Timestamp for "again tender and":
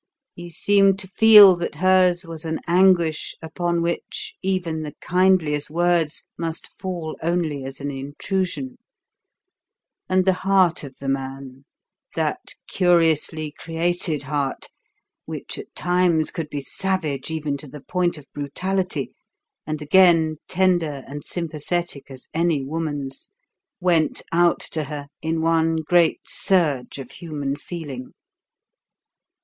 19.83-21.23